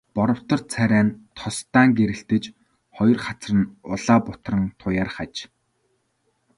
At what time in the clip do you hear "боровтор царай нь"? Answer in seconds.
0.15-1.17